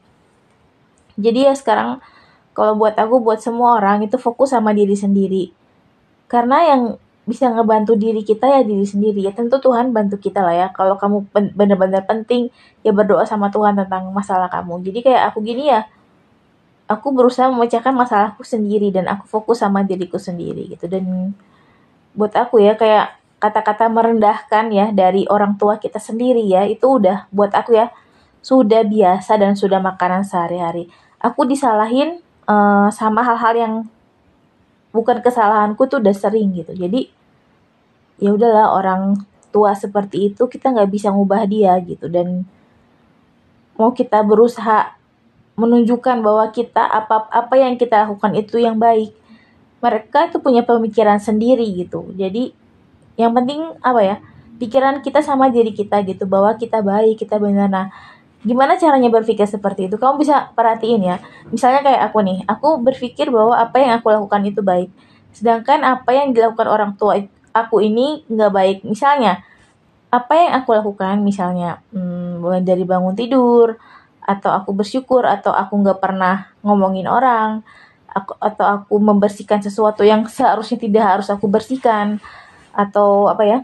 jadi 1.16 1.40
ya 1.52 1.54
sekarang 1.56 2.02
kalau 2.56 2.80
buat 2.80 2.96
aku 2.96 3.20
buat 3.20 3.44
semua 3.44 3.78
orang 3.78 4.08
itu 4.08 4.16
fokus 4.16 4.56
sama 4.56 4.72
diri 4.72 4.96
sendiri. 4.96 5.52
Karena 6.32 6.64
yang 6.72 6.82
bisa 7.28 7.52
ngebantu 7.52 8.00
diri 8.00 8.24
kita 8.24 8.48
ya 8.48 8.62
diri 8.64 8.88
sendiri. 8.88 9.20
Ya 9.28 9.36
tentu 9.36 9.60
Tuhan 9.60 9.92
bantu 9.92 10.16
kita 10.22 10.40
lah 10.40 10.56
ya. 10.56 10.68
Kalau 10.72 10.96
kamu 10.96 11.28
benar-benar 11.52 12.08
penting 12.08 12.54
ya 12.86 12.96
berdoa 12.96 13.28
sama 13.28 13.52
Tuhan 13.52 13.76
tentang 13.76 14.08
masalah 14.16 14.48
kamu. 14.48 14.88
Jadi 14.88 15.00
kayak 15.04 15.34
aku 15.34 15.44
gini 15.44 15.68
ya 15.68 15.84
aku 16.86 17.12
berusaha 17.12 17.50
memecahkan 17.50 17.92
masalahku 17.92 18.46
sendiri 18.46 18.94
dan 18.94 19.10
aku 19.10 19.26
fokus 19.26 19.66
sama 19.66 19.82
diriku 19.82 20.22
sendiri 20.22 20.78
gitu. 20.78 20.86
Dan 20.86 21.34
buat 22.16 22.32
aku 22.38 22.62
ya 22.62 22.78
kayak 22.78 23.20
kata-kata 23.42 23.92
merendahkan 23.92 24.72
ya 24.72 24.96
dari 24.96 25.28
orang 25.28 25.60
tua 25.60 25.76
kita 25.82 26.00
sendiri 26.00 26.42
ya 26.48 26.64
itu 26.66 26.88
udah 26.88 27.28
buat 27.36 27.52
aku 27.52 27.76
ya 27.76 27.92
sudah 28.46 28.86
biasa 28.86 29.42
dan 29.42 29.58
sudah 29.58 29.82
makanan 29.82 30.24
sehari-hari. 30.24 30.88
Aku 31.18 31.50
disalahin 31.50 32.22
uh, 32.50 32.88
sama 32.94 33.22
hal-hal 33.22 33.54
yang 33.58 33.74
bukan 34.96 35.20
kesalahanku 35.20 35.86
tuh 35.92 36.00
udah 36.00 36.16
sering 36.16 36.56
gitu. 36.56 36.72
Jadi 36.72 37.12
ya 38.16 38.32
udahlah 38.32 38.72
orang 38.72 39.20
tua 39.52 39.76
seperti 39.76 40.32
itu 40.32 40.48
kita 40.48 40.72
nggak 40.72 40.90
bisa 40.90 41.12
ngubah 41.12 41.44
dia 41.46 41.76
gitu. 41.84 42.08
Dan 42.08 42.48
mau 43.76 43.92
kita 43.92 44.24
berusaha 44.24 44.96
menunjukkan 45.60 46.24
bahwa 46.24 46.48
kita 46.52 46.84
apa 46.84 47.28
apa 47.32 47.56
yang 47.60 47.76
kita 47.76 48.08
lakukan 48.08 48.34
itu 48.40 48.56
yang 48.60 48.80
baik. 48.80 49.12
Mereka 49.84 50.32
itu 50.32 50.38
punya 50.40 50.64
pemikiran 50.64 51.20
sendiri 51.20 51.68
gitu. 51.76 52.16
Jadi 52.16 52.56
yang 53.20 53.36
penting 53.36 53.76
apa 53.84 54.02
ya? 54.02 54.18
Pikiran 54.56 55.04
kita 55.04 55.20
sama 55.20 55.52
diri 55.52 55.76
kita 55.76 56.00
gitu 56.08 56.24
bahwa 56.24 56.56
kita 56.56 56.80
baik 56.80 57.20
kita 57.20 57.36
benar. 57.36 57.68
Nah 57.68 57.92
gimana 58.46 58.78
caranya 58.78 59.10
berpikir 59.10 59.50
seperti 59.50 59.90
itu? 59.90 59.98
Kamu 59.98 60.22
bisa 60.22 60.54
perhatiin 60.54 61.02
ya. 61.02 61.18
Misalnya 61.50 61.82
kayak 61.82 62.02
aku 62.14 62.22
nih 62.22 62.38
aku 62.46 62.80
berpikir 62.80 63.34
bahwa 63.34 63.58
apa 63.58 63.82
yang 63.82 63.98
aku 63.98 64.14
lakukan 64.14 64.42
itu 64.46 64.62
baik. 64.62 64.90
Sedangkan 65.34 65.82
apa 65.82 66.14
yang 66.14 66.32
dilakukan 66.32 66.70
orang 66.70 66.92
tua 66.96 67.20
aku 67.52 67.82
ini 67.82 68.24
nggak 68.30 68.52
baik. 68.54 68.78
Misalnya 68.86 69.42
apa 70.14 70.34
yang 70.38 70.52
aku 70.62 70.72
lakukan 70.72 71.20
misalnya 71.26 71.82
hmm, 71.92 72.64
dari 72.64 72.88
bangun 72.88 73.18
tidur 73.18 73.76
atau 74.24 74.54
aku 74.54 74.72
bersyukur 74.72 75.28
atau 75.28 75.52
aku 75.52 75.76
nggak 75.82 76.00
pernah 76.00 76.50
ngomongin 76.64 77.10
orang 77.10 77.66
aku, 78.16 78.34
atau 78.40 78.66
aku 78.66 78.96
membersihkan 78.96 79.60
sesuatu 79.60 80.08
yang 80.08 80.24
seharusnya 80.26 80.80
tidak 80.80 81.04
harus 81.04 81.28
aku 81.28 81.52
bersihkan 81.52 82.24
atau 82.72 83.28
apa 83.28 83.44
ya 83.44 83.60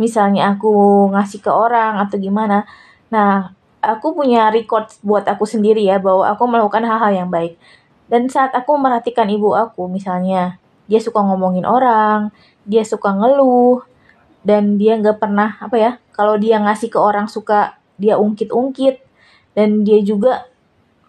misalnya 0.00 0.56
aku 0.56 0.72
ngasih 1.12 1.44
ke 1.44 1.52
orang 1.52 2.00
atau 2.00 2.16
gimana 2.16 2.64
Nah, 3.12 3.54
aku 3.78 4.18
punya 4.18 4.50
record 4.50 4.90
buat 5.06 5.22
aku 5.26 5.46
sendiri 5.46 5.86
ya 5.86 6.02
bahwa 6.02 6.26
aku 6.26 6.42
melakukan 6.50 6.82
hal-hal 6.82 7.12
yang 7.26 7.30
baik. 7.30 7.54
Dan 8.06 8.30
saat 8.30 8.54
aku 8.54 8.78
merhatikan 8.78 9.26
ibu 9.26 9.54
aku, 9.54 9.90
misalnya 9.90 10.62
dia 10.86 11.02
suka 11.02 11.18
ngomongin 11.22 11.66
orang, 11.66 12.30
dia 12.62 12.86
suka 12.86 13.10
ngeluh, 13.10 13.82
dan 14.46 14.78
dia 14.78 14.94
nggak 14.94 15.18
pernah 15.18 15.58
apa 15.58 15.74
ya, 15.74 15.90
kalau 16.14 16.38
dia 16.38 16.62
ngasih 16.62 16.90
ke 16.90 16.98
orang 16.98 17.26
suka 17.26 17.78
dia 17.98 18.14
ungkit-ungkit, 18.14 19.02
dan 19.58 19.82
dia 19.82 19.98
juga 20.06 20.46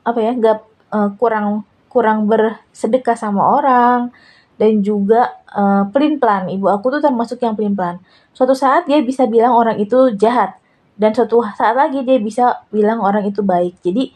apa 0.01 0.17
ya 0.21 0.33
nggak 0.33 0.57
uh, 0.89 1.09
kurang 1.21 1.69
kurang 1.85 2.25
bersedekah 2.25 3.13
sama 3.13 3.45
orang, 3.45 4.09
dan 4.57 4.81
juga 4.81 5.37
uh, 5.53 5.85
pelin 5.93 6.17
pelan. 6.17 6.49
Ibu 6.49 6.65
aku 6.65 6.97
tuh 6.97 7.01
termasuk 7.01 7.37
yang 7.45 7.53
pelin 7.53 7.77
pelan. 7.77 8.01
Suatu 8.33 8.57
saat 8.57 8.89
dia 8.89 9.01
bisa 9.05 9.29
bilang 9.29 9.53
orang 9.53 9.77
itu 9.77 10.17
jahat, 10.17 10.57
dan 10.97 11.13
suatu 11.13 11.45
saat 11.53 11.77
lagi 11.77 12.01
dia 12.01 12.17
bisa 12.17 12.65
bilang 12.73 12.99
orang 12.99 13.29
itu 13.29 13.45
baik. 13.45 13.77
Jadi 13.85 14.11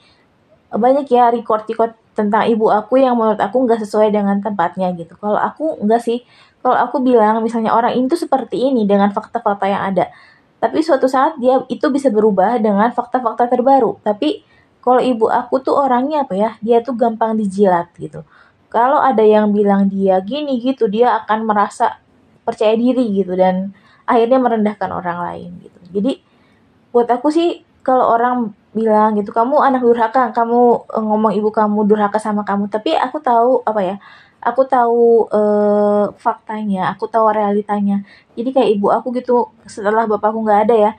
banyak 0.74 1.06
ya 1.08 1.30
record-record 1.30 1.94
tentang 2.18 2.50
ibu 2.50 2.68
aku 2.68 3.00
yang 3.00 3.16
menurut 3.16 3.40
aku 3.40 3.64
nggak 3.64 3.86
sesuai 3.86 4.10
dengan 4.12 4.42
tempatnya 4.42 4.92
gitu. 4.98 5.14
Kalau 5.22 5.38
aku 5.38 5.80
nggak 5.86 6.02
sih. 6.02 6.26
Kalau 6.62 6.78
aku 6.78 7.02
bilang 7.02 7.42
misalnya 7.42 7.74
orang 7.74 7.98
itu 7.98 8.14
seperti 8.14 8.70
ini 8.70 8.86
dengan 8.86 9.10
fakta-fakta 9.10 9.66
yang 9.66 9.82
ada. 9.94 10.14
Tapi 10.62 10.78
suatu 10.86 11.10
saat 11.10 11.42
dia 11.42 11.58
itu 11.74 11.90
bisa 11.90 12.14
berubah 12.14 12.62
dengan 12.62 12.94
fakta-fakta 12.94 13.50
terbaru. 13.50 13.98
Tapi 14.06 14.46
kalau 14.82 15.02
ibu 15.02 15.26
aku 15.30 15.62
tuh 15.62 15.78
orangnya 15.78 16.26
apa 16.26 16.34
ya 16.38 16.50
dia 16.62 16.82
tuh 16.86 16.94
gampang 16.94 17.34
dijilat 17.38 17.90
gitu. 17.98 18.22
Kalau 18.70 19.02
ada 19.02 19.26
yang 19.26 19.50
bilang 19.54 19.90
dia 19.90 20.22
gini 20.22 20.62
gitu 20.62 20.86
dia 20.86 21.18
akan 21.26 21.50
merasa 21.50 21.98
percaya 22.46 22.78
diri 22.78 23.10
gitu 23.10 23.34
dan 23.34 23.74
akhirnya 24.06 24.38
merendahkan 24.38 24.90
orang 24.90 25.18
lain 25.22 25.50
gitu. 25.66 25.80
Jadi 25.98 26.31
buat 26.92 27.08
aku 27.08 27.28
sih 27.32 27.64
kalau 27.82 28.14
orang 28.14 28.54
bilang 28.72 29.20
gitu 29.20 29.36
kamu 29.36 29.60
anak 29.60 29.84
durhaka 29.84 30.32
kamu 30.32 30.88
uh, 30.88 31.04
ngomong 31.04 31.36
ibu 31.36 31.50
kamu 31.52 31.88
durhaka 31.88 32.20
sama 32.22 32.44
kamu. 32.48 32.72
Tapi 32.72 32.96
aku 32.96 33.20
tahu 33.20 33.64
apa 33.68 33.82
ya 33.84 33.96
aku 34.42 34.62
tahu 34.66 35.28
uh, 35.30 36.12
faktanya 36.16 36.92
aku 36.96 37.08
tahu 37.12 37.32
realitanya. 37.36 38.04
Jadi 38.38 38.50
kayak 38.56 38.70
ibu 38.80 38.88
aku 38.92 39.12
gitu 39.16 39.52
setelah 39.68 40.08
bapakku 40.08 40.40
nggak 40.44 40.62
ada 40.70 40.76
ya 40.76 40.92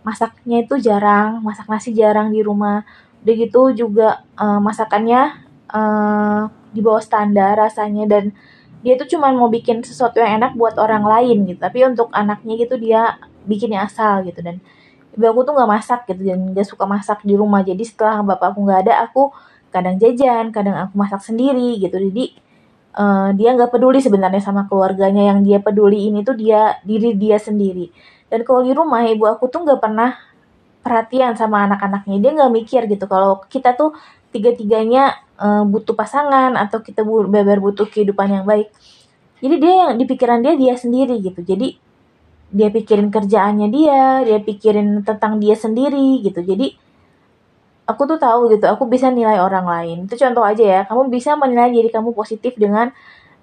masaknya 0.00 0.64
itu 0.64 0.80
jarang 0.80 1.44
masak 1.44 1.66
nasi 1.70 1.94
jarang 1.94 2.34
di 2.34 2.42
rumah. 2.42 2.82
Udah 3.22 3.34
gitu 3.36 3.60
juga 3.76 4.24
uh, 4.40 4.58
masakannya 4.58 5.20
uh, 5.70 6.48
di 6.74 6.80
bawah 6.82 7.02
standar 7.02 7.58
rasanya 7.58 8.06
dan 8.10 8.32
dia 8.80 8.96
tuh 8.96 9.04
cuma 9.12 9.28
mau 9.28 9.52
bikin 9.52 9.84
sesuatu 9.84 10.18
yang 10.24 10.40
enak 10.40 10.56
buat 10.56 10.74
orang 10.80 11.04
lain 11.04 11.46
gitu. 11.46 11.60
Tapi 11.62 11.84
untuk 11.86 12.08
anaknya 12.10 12.54
gitu 12.58 12.74
dia 12.80 13.20
bikinnya 13.46 13.86
asal 13.86 14.24
gitu 14.26 14.40
dan 14.42 14.58
ibu 15.20 15.28
aku 15.28 15.44
tuh 15.44 15.52
nggak 15.52 15.68
masak 15.68 16.00
gitu 16.08 16.24
dan 16.24 16.56
gak 16.56 16.64
suka 16.64 16.88
masak 16.88 17.20
di 17.28 17.36
rumah. 17.36 17.60
Jadi 17.60 17.84
setelah 17.84 18.24
bapak 18.24 18.56
aku 18.56 18.64
nggak 18.64 18.80
ada 18.88 19.04
aku 19.04 19.28
kadang 19.68 20.00
jajan 20.00 20.48
kadang 20.48 20.80
aku 20.80 20.96
masak 20.96 21.20
sendiri 21.20 21.76
gitu. 21.76 21.92
Jadi 22.00 22.32
uh, 22.96 23.28
dia 23.36 23.52
nggak 23.52 23.68
peduli 23.68 24.00
sebenarnya 24.00 24.40
sama 24.40 24.64
keluarganya. 24.64 25.36
Yang 25.36 25.38
dia 25.44 25.58
peduli 25.60 26.08
ini 26.08 26.24
tuh 26.24 26.40
dia 26.40 26.80
diri 26.80 27.12
dia 27.20 27.36
sendiri. 27.36 27.92
Dan 28.32 28.48
kalau 28.48 28.64
di 28.64 28.72
rumah 28.72 29.04
ibu 29.04 29.28
aku 29.28 29.52
tuh 29.52 29.68
nggak 29.68 29.80
pernah 29.84 30.16
perhatian 30.80 31.36
sama 31.36 31.68
anak-anaknya. 31.68 32.16
Dia 32.16 32.30
nggak 32.40 32.52
mikir 32.56 32.82
gitu 32.88 33.04
kalau 33.04 33.44
kita 33.52 33.76
tuh 33.76 33.92
tiga-tiganya 34.32 35.20
uh, 35.36 35.68
butuh 35.68 35.92
pasangan 35.92 36.56
atau 36.56 36.80
kita 36.80 37.04
beber 37.04 37.60
butuh 37.60 37.84
kehidupan 37.84 38.40
yang 38.40 38.44
baik. 38.48 38.72
Jadi 39.40 39.56
dia 39.56 39.72
yang 39.84 39.92
di 40.00 40.04
pikiran 40.08 40.40
dia 40.40 40.56
dia 40.56 40.74
sendiri 40.76 41.20
gitu. 41.20 41.40
Jadi 41.44 41.89
dia 42.50 42.68
pikirin 42.68 43.14
kerjaannya 43.14 43.68
dia 43.70 44.26
dia 44.26 44.38
pikirin 44.42 45.06
tentang 45.06 45.38
dia 45.38 45.54
sendiri 45.54 46.18
gitu. 46.26 46.42
Jadi 46.42 46.74
aku 47.86 48.02
tuh 48.06 48.18
tahu 48.18 48.50
gitu 48.54 48.66
aku 48.66 48.86
bisa 48.90 49.10
nilai 49.10 49.38
orang 49.38 49.66
lain. 49.66 49.98
Itu 50.10 50.18
contoh 50.18 50.42
aja 50.42 50.62
ya 50.62 50.80
kamu 50.86 51.10
bisa 51.10 51.38
menilai 51.38 51.70
diri 51.70 51.88
kamu 51.90 52.10
positif 52.14 52.58
dengan 52.58 52.90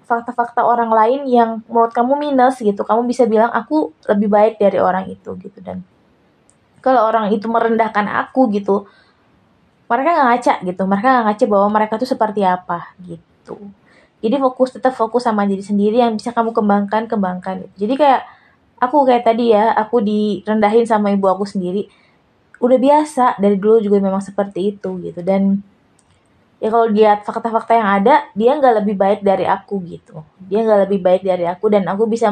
fakta-fakta 0.08 0.64
orang 0.64 0.88
lain 0.88 1.20
yang 1.28 1.60
menurut 1.68 1.92
kamu 1.92 2.16
minus 2.20 2.60
gitu. 2.60 2.84
Kamu 2.84 3.04
bisa 3.08 3.24
bilang 3.24 3.52
aku 3.52 3.92
lebih 4.08 4.28
baik 4.28 4.54
dari 4.60 4.76
orang 4.80 5.08
itu 5.08 5.36
gitu. 5.40 5.58
Dan 5.64 5.84
kalau 6.84 7.08
orang 7.08 7.32
itu 7.32 7.48
merendahkan 7.48 8.06
aku 8.08 8.52
gitu 8.52 8.88
mereka 9.88 10.08
nggak 10.12 10.28
ngaca 10.28 10.54
gitu. 10.68 10.82
Mereka 10.84 11.06
nggak 11.08 11.24
ngaca 11.32 11.44
bahwa 11.48 11.68
mereka 11.72 11.94
tuh 11.96 12.08
seperti 12.08 12.44
apa 12.44 12.92
gitu. 13.04 13.56
Jadi 14.18 14.34
fokus 14.36 14.74
tetap 14.74 14.92
fokus 14.98 15.24
sama 15.24 15.46
diri 15.48 15.62
sendiri 15.62 16.02
yang 16.02 16.12
bisa 16.18 16.34
kamu 16.34 16.50
kembangkan 16.50 17.06
kembangkan 17.06 17.70
jadi 17.78 17.94
kayak 17.94 18.22
aku 18.78 19.06
kayak 19.06 19.26
tadi 19.26 19.54
ya 19.54 19.74
aku 19.74 20.02
direndahin 20.02 20.86
sama 20.86 21.10
ibu 21.12 21.26
aku 21.26 21.44
sendiri. 21.44 21.90
Udah 22.58 22.78
biasa 22.78 23.38
dari 23.38 23.58
dulu 23.58 23.78
juga 23.82 23.98
memang 24.02 24.22
seperti 24.22 24.74
itu 24.74 24.98
gitu. 25.02 25.20
Dan 25.22 25.62
ya 26.58 26.68
kalau 26.74 26.90
lihat 26.90 27.22
fakta-fakta 27.22 27.78
yang 27.78 27.90
ada 28.02 28.26
dia 28.34 28.58
nggak 28.58 28.74
lebih 28.82 28.94
baik 28.98 29.20
dari 29.22 29.46
aku 29.46 29.78
gitu. 29.86 30.22
Dia 30.46 30.62
nggak 30.66 30.80
lebih 30.90 31.00
baik 31.02 31.22
dari 31.22 31.44
aku 31.46 31.70
dan 31.70 31.86
aku 31.86 32.06
bisa 32.10 32.30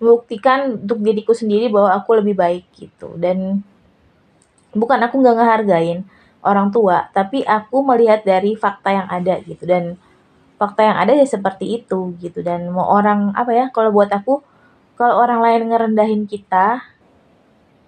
membuktikan 0.00 0.80
untuk 0.80 0.98
diriku 1.04 1.36
sendiri 1.36 1.70
bahwa 1.70 1.94
aku 1.94 2.18
lebih 2.18 2.34
baik 2.34 2.64
gitu. 2.74 3.14
Dan 3.18 3.62
bukan 4.74 4.98
aku 5.02 5.18
nggak 5.18 5.36
ngehargain 5.38 6.06
orang 6.40 6.72
tua 6.72 7.10
tapi 7.12 7.44
aku 7.44 7.84
melihat 7.84 8.22
dari 8.26 8.54
fakta 8.58 8.90
yang 8.90 9.08
ada 9.10 9.38
gitu. 9.42 9.66
Dan 9.66 9.94
fakta 10.58 10.82
yang 10.82 10.98
ada 10.98 11.12
ya 11.14 11.26
seperti 11.26 11.82
itu 11.82 12.14
gitu. 12.18 12.42
Dan 12.42 12.74
mau 12.74 12.90
orang 12.90 13.30
apa 13.38 13.54
ya 13.54 13.66
kalau 13.70 13.94
buat 13.94 14.10
aku 14.10 14.49
kalau 15.00 15.16
orang 15.16 15.40
lain 15.40 15.72
ngerendahin 15.72 16.28
kita 16.28 16.84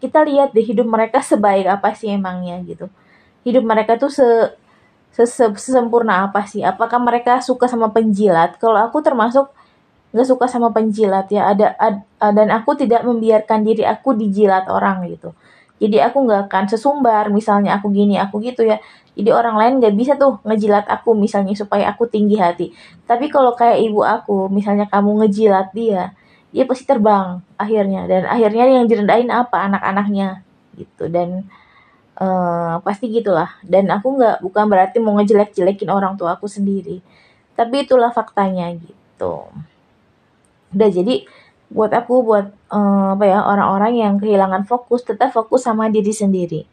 kita 0.00 0.24
lihat 0.24 0.56
deh 0.56 0.64
hidup 0.64 0.88
mereka 0.88 1.20
sebaik 1.20 1.68
apa 1.68 1.92
sih 1.92 2.08
emangnya 2.08 2.56
gitu. 2.64 2.88
Hidup 3.44 3.68
mereka 3.68 4.00
tuh 4.00 4.08
se 4.08 4.26
sesempurna 5.12 6.24
apa 6.24 6.48
sih? 6.48 6.64
Apakah 6.64 6.96
mereka 6.96 7.44
suka 7.44 7.68
sama 7.68 7.92
penjilat? 7.92 8.56
Kalau 8.56 8.80
aku 8.80 9.04
termasuk 9.04 9.52
nggak 10.16 10.24
suka 10.24 10.48
sama 10.48 10.72
penjilat 10.72 11.28
ya. 11.28 11.52
Ada 11.52 11.76
ad, 11.76 11.96
dan 12.32 12.48
aku 12.48 12.80
tidak 12.80 13.04
membiarkan 13.04 13.60
diri 13.60 13.84
aku 13.84 14.16
dijilat 14.16 14.72
orang 14.72 15.04
gitu. 15.12 15.36
Jadi 15.84 16.00
aku 16.00 16.24
nggak 16.24 16.48
akan 16.48 16.64
sesumbar 16.72 17.28
misalnya 17.28 17.76
aku 17.76 17.92
gini 17.92 18.16
aku 18.16 18.40
gitu 18.40 18.64
ya. 18.64 18.80
Jadi 19.12 19.28
orang 19.28 19.60
lain 19.60 19.72
nggak 19.84 19.94
bisa 20.00 20.16
tuh 20.16 20.40
ngejilat 20.48 20.88
aku 20.88 21.12
misalnya 21.12 21.52
supaya 21.52 21.92
aku 21.92 22.08
tinggi 22.08 22.40
hati. 22.40 22.72
Tapi 23.04 23.28
kalau 23.28 23.52
kayak 23.52 23.84
ibu 23.84 24.00
aku 24.00 24.48
misalnya 24.48 24.88
kamu 24.88 25.20
ngejilat 25.20 25.76
dia 25.76 26.16
dia 26.52 26.64
pasti 26.68 26.84
terbang 26.84 27.40
akhirnya. 27.56 28.04
Dan 28.06 28.28
akhirnya 28.28 28.64
yang 28.68 28.86
direndahin 28.86 29.32
apa? 29.32 29.66
Anak-anaknya. 29.66 30.44
Gitu. 30.76 31.08
Dan 31.08 31.48
uh, 32.20 32.78
pasti 32.84 33.08
gitulah. 33.08 33.56
Dan 33.64 33.88
aku 33.88 34.20
nggak 34.20 34.44
bukan 34.44 34.64
berarti 34.68 35.00
mau 35.00 35.16
ngejelek-jelekin 35.16 35.88
orang 35.88 36.14
tua 36.20 36.36
aku 36.36 36.46
sendiri. 36.46 37.00
Tapi 37.56 37.88
itulah 37.88 38.12
faktanya 38.12 38.68
gitu. 38.76 39.48
Udah 40.72 40.88
jadi 40.92 41.24
buat 41.72 41.88
aku 41.88 42.20
buat 42.20 42.52
uh, 42.68 43.16
apa 43.16 43.24
ya 43.24 43.40
orang-orang 43.40 43.92
yang 43.96 44.14
kehilangan 44.20 44.68
fokus 44.68 45.08
tetap 45.08 45.32
fokus 45.32 45.64
sama 45.64 45.88
diri 45.88 46.12
sendiri 46.12 46.68